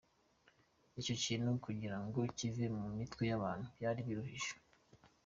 [0.99, 4.53] Icyo kintu kugira ngo kive mu mitwe y’abantu byari biruhije.